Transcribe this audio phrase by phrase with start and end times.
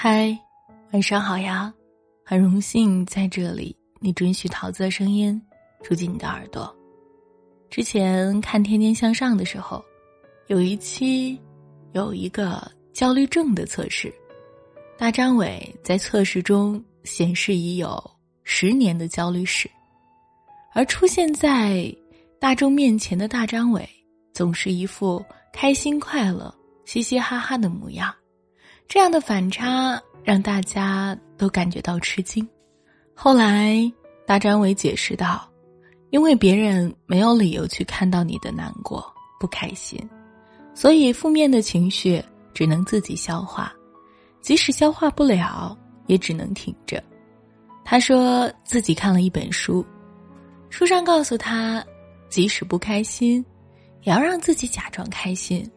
[0.00, 0.38] 嗨，
[0.92, 1.74] 晚上好呀！
[2.24, 5.42] 很荣幸在这里，你准许桃子的声音
[5.82, 6.72] 住进你的耳朵。
[7.68, 9.84] 之前看《天天向上》的时候，
[10.46, 11.36] 有一期
[11.94, 14.14] 有一个焦虑症的测试，
[14.96, 18.00] 大张伟在测试中显示已有
[18.44, 19.68] 十年的焦虑史，
[20.74, 21.92] 而出现在
[22.38, 23.84] 大众面前的大张伟
[24.32, 25.20] 总是一副
[25.52, 26.54] 开心快乐、
[26.84, 28.14] 嘻嘻哈哈的模样。
[28.88, 32.48] 这样的反差让大家都感觉到吃惊。
[33.14, 33.80] 后来，
[34.26, 35.46] 大张伟解释道
[36.08, 39.04] ：“因为别人没有理由去看到你的难过、
[39.38, 40.00] 不开心，
[40.72, 42.22] 所以负面的情绪
[42.54, 43.70] 只能自己消化，
[44.40, 45.76] 即使消化不了，
[46.06, 47.02] 也只能挺着。”
[47.84, 49.84] 他说自己看了一本书，
[50.70, 51.84] 书上告诉他，
[52.30, 53.44] 即使不开心，
[54.04, 55.70] 也要让自己假装开心，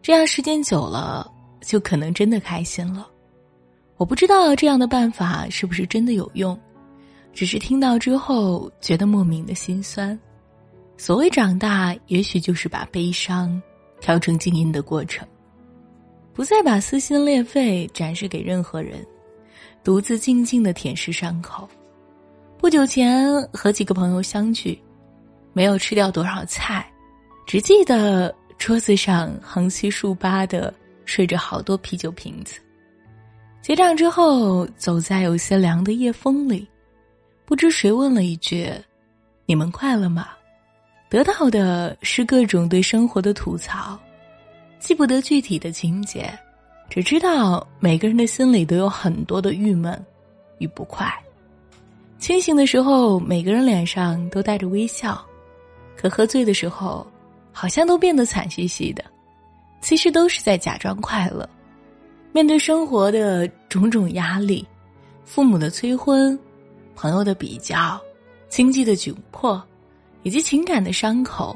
[0.00, 1.31] 这样时间久了。
[1.62, 3.06] 就可能真的开心了，
[3.96, 6.58] 我不知道这样的办法是不是真的有用，
[7.32, 10.18] 只是听到之后觉得莫名的心酸。
[10.96, 13.60] 所谓长大，也许就是把悲伤
[14.00, 15.26] 调成静音的过程，
[16.32, 19.04] 不再把撕心裂肺展示给任何人，
[19.82, 21.68] 独自静静的舔舐伤口。
[22.58, 24.78] 不久前和几个朋友相聚，
[25.52, 26.86] 没有吃掉多少菜，
[27.46, 30.72] 只记得桌子上横七竖八的。
[31.04, 32.60] 睡着好多啤酒瓶子。
[33.60, 36.66] 结账之后，走在有些凉的夜风里，
[37.44, 38.68] 不知谁问了一句
[39.46, 40.28] ：“你们快乐吗？”
[41.08, 43.98] 得到的是各种对生活的吐槽，
[44.78, 46.32] 记不得具体的情节，
[46.88, 50.02] 只知道每个人的心里都有很多的郁闷
[50.58, 51.12] 与不快。
[52.18, 55.22] 清醒的时候，每个人脸上都带着微笑，
[55.96, 57.06] 可喝醉的时候，
[57.52, 59.04] 好像都变得惨兮兮的。
[59.82, 61.46] 其实都是在假装快乐，
[62.32, 64.64] 面对生活的种种压力，
[65.24, 66.38] 父母的催婚，
[66.94, 68.00] 朋友的比较，
[68.48, 69.60] 经济的窘迫，
[70.22, 71.54] 以及情感的伤口，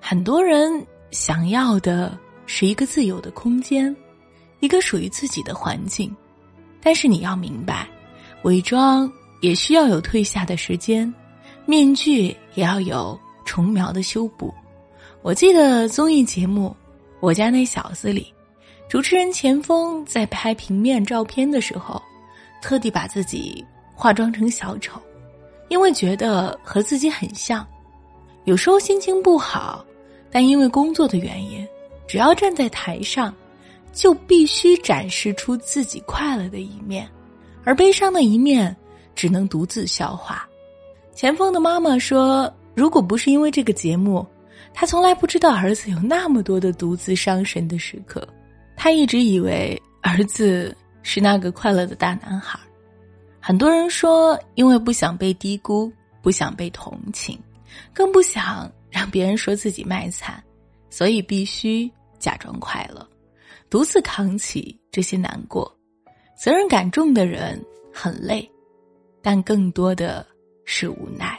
[0.00, 3.94] 很多人想要的是一个自由的空间，
[4.60, 6.10] 一个属于自己的环境。
[6.80, 7.86] 但是你要明白，
[8.44, 11.12] 伪装也需要有退下的时间，
[11.66, 14.52] 面具也要有虫苗的修补。
[15.20, 16.74] 我记得综艺节目。
[17.22, 18.34] 我家那小子里，
[18.88, 22.02] 主持人钱枫在拍平面照片的时候，
[22.60, 25.00] 特地把自己化妆成小丑，
[25.68, 27.64] 因为觉得和自己很像。
[28.42, 29.86] 有时候心情不好，
[30.32, 31.64] 但因为工作的原因，
[32.08, 33.32] 只要站在台上，
[33.92, 37.08] 就必须展示出自己快乐的一面，
[37.62, 38.76] 而悲伤的一面
[39.14, 40.44] 只能独自消化。
[41.14, 44.26] 钱枫的妈妈说：“如果不是因为这个节目。”
[44.74, 48.26] 他从来不知道儿子有那么多的独自伤神的时刻，
[48.76, 52.58] 他一直以为儿子是那个快乐的大男孩。
[53.40, 57.38] 很多人说，因为不想被低估，不想被同情，
[57.92, 60.42] 更不想让别人说自己卖惨，
[60.88, 63.06] 所以必须假装快乐，
[63.68, 65.70] 独自扛起这些难过。
[66.34, 67.62] 责任感重的人
[67.92, 68.50] 很累，
[69.20, 70.26] 但更多的
[70.64, 71.38] 是无奈。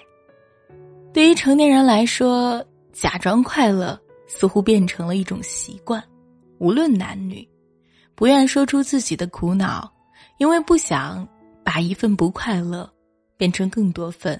[1.12, 2.64] 对于成年人来说。
[2.94, 6.02] 假装快乐似乎变成了一种习惯，
[6.60, 7.46] 无论男女，
[8.14, 9.92] 不愿说出自己的苦恼，
[10.38, 11.28] 因为不想
[11.64, 12.90] 把一份不快乐
[13.36, 14.38] 变成更多份；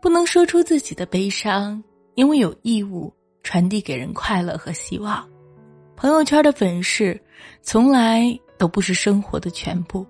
[0.00, 1.82] 不能说出自己的悲伤，
[2.14, 5.26] 因为有义务传递给人快乐和希望。
[5.96, 7.20] 朋友圈的粉饰，
[7.62, 10.06] 从来都不是生活的全部，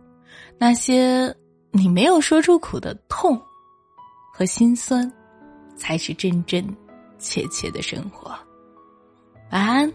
[0.59, 1.33] 那些
[1.71, 3.41] 你没有说出口的痛
[4.33, 5.11] 和心酸，
[5.77, 6.65] 才是真正。
[7.21, 8.31] 切切的生活，
[9.51, 9.93] 晚安，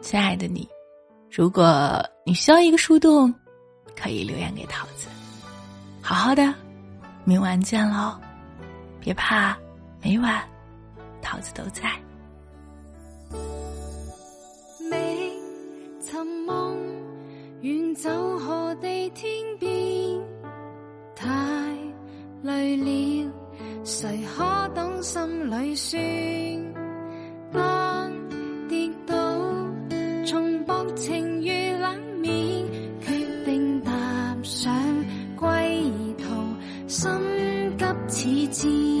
[0.00, 0.68] 亲爱的你。
[1.30, 3.32] 如果你需要一个树洞，
[3.96, 5.08] 可以留言给桃子。
[6.02, 6.52] 好好的，
[7.24, 8.18] 明晚见喽，
[9.00, 9.56] 别怕，
[10.02, 10.42] 每晚
[11.22, 11.90] 桃子都在。
[14.90, 15.32] 未
[16.00, 16.76] 曾梦，
[17.60, 20.20] 远走何地天边，
[21.14, 21.28] 太
[22.42, 23.32] 累了，
[23.84, 26.33] 谁可懂心里酸？
[38.06, 38.93] 奇迹。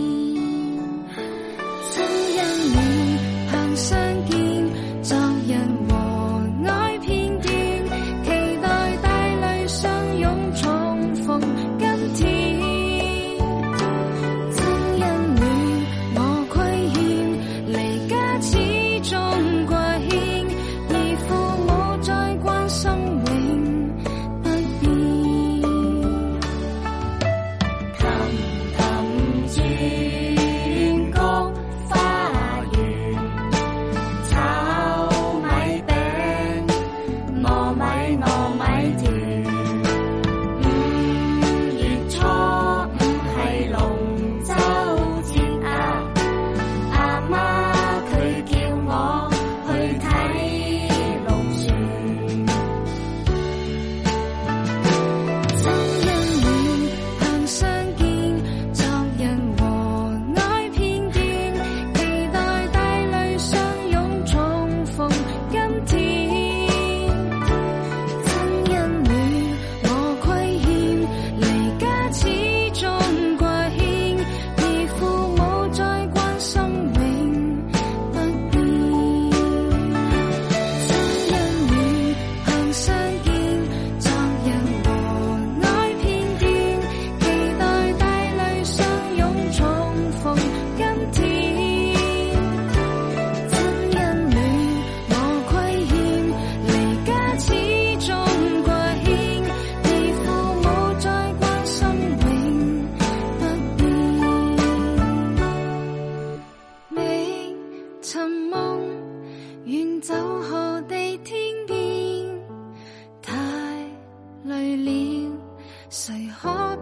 [38.84, 39.13] writing.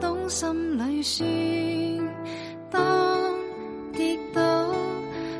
[0.00, 1.28] 懂心里酸。
[2.70, 3.34] 当
[3.92, 4.74] 跌倒，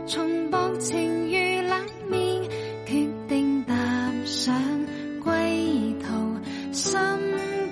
[0.07, 2.43] 重薄情如冷面，
[2.87, 3.75] 决定踏
[4.25, 4.55] 上
[5.23, 6.99] 归途，心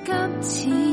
[0.04, 0.89] 急似。